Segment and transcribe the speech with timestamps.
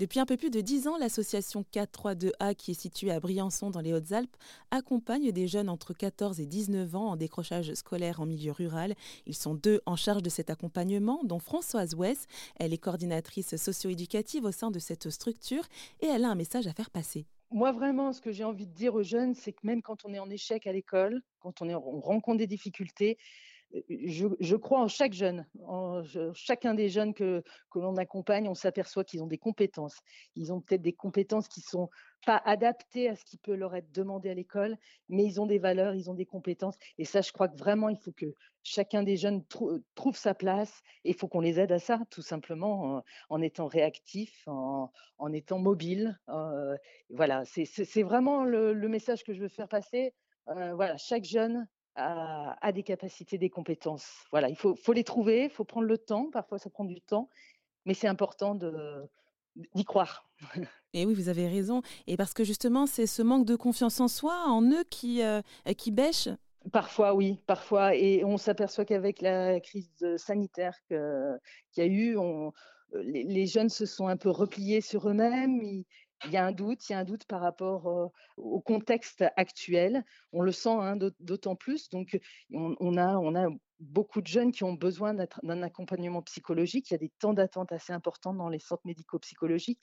[0.00, 3.82] Depuis un peu plus de dix ans, l'association 432A, qui est située à Briançon dans
[3.82, 4.34] les Hautes-Alpes,
[4.70, 8.94] accompagne des jeunes entre 14 et 19 ans en décrochage scolaire en milieu rural.
[9.26, 12.30] Ils sont deux en charge de cet accompagnement, dont Françoise West.
[12.56, 15.64] Elle est coordinatrice socio-éducative au sein de cette structure
[16.00, 17.26] et elle a un message à faire passer.
[17.50, 20.14] Moi, vraiment, ce que j'ai envie de dire aux jeunes, c'est que même quand on
[20.14, 23.18] est en échec à l'école, quand on rencontre des difficultés,
[23.88, 26.02] je, crois en chaque jeune, en
[26.34, 27.42] chacun des jeunes que,
[27.74, 29.96] l'on accompagne, on s'aperçoit qu'ils ont des compétences.
[30.34, 31.88] Ils ont peut-être des compétences qui sont
[32.26, 34.76] pas adaptées à ce qui peut leur être demandé à l'école,
[35.08, 36.76] mais ils ont des valeurs, ils ont des compétences.
[36.98, 40.34] Et ça, je crois que vraiment, il faut que chacun des jeunes trou trouve sa
[40.34, 44.90] place et il faut qu'on les aide à ça, tout simplement, en, étant réactif, en,
[45.32, 46.18] étant mobile.
[47.10, 50.12] Voilà, c'est vraiment le, le, message que je veux faire passer.
[50.48, 54.24] Euh, voilà, chaque jeune a, des capacités, des compétences.
[54.30, 56.30] Voilà, il faut, faut les trouver, il faut prendre le temps.
[56.30, 57.28] Parfois, ça prend du temps,
[57.84, 59.08] mais c'est important de
[59.74, 60.30] d'y croire.
[60.94, 61.82] Et oui, vous avez raison.
[62.06, 65.42] Et parce que justement, c'est ce manque de confiance en soi, en eux, qui, euh,
[65.76, 66.28] qui bêche.
[66.72, 67.94] Parfois, oui, parfois.
[67.94, 71.38] Et on s'aperçoit qu'avec la crise sanitaire qu'il
[71.76, 72.52] y a eu, on,
[72.94, 75.62] les, les, jeunes se sont un peu repliés sur eux-mêmes.
[75.62, 75.84] Ils,
[76.26, 80.04] il y a un doute, il y a un doute par rapport au contexte actuel.
[80.32, 81.88] On le sent hein, d'autant plus.
[81.88, 82.18] Donc,
[82.52, 83.48] on, a,
[83.80, 86.90] beaucoup de jeunes qui ont besoin d'un accompagnement psychologique.
[86.90, 89.80] Il y a des temps d'attente assez importants dans les centres médico-psychologiques.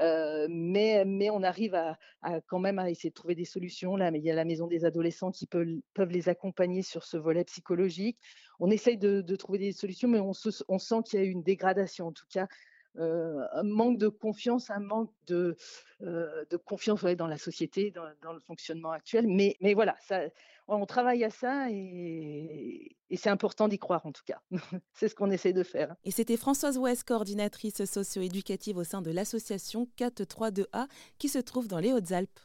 [0.00, 1.78] Mais, on arrive
[2.46, 4.10] quand même à essayer de trouver des solutions là.
[4.14, 7.44] Il y a la maison des adolescents qui peuvent, peuvent les accompagner sur ce volet
[7.44, 8.18] psychologique.
[8.60, 10.32] On essaye de, trouver des solutions, mais on,
[10.68, 12.48] on sent qu'il y a eu une dégradation en tout cas
[12.98, 15.56] euh, un manque de confiance, un manque de,
[16.02, 19.26] euh, confiance dans la société, dans, dans, le fonctionnement actuel.
[19.26, 20.20] Mais, mais voilà, ça,
[20.68, 24.40] on travaille à ça et, et c'est important d'y croire en tout cas.
[24.92, 25.94] c'est ce qu'on essaie de faire.
[26.04, 30.86] Et c'était Françoise Ouest, coordinatrice socio-éducative au sein de l'association 432A
[31.18, 32.40] qui se trouve dans les Hautes-Alpes.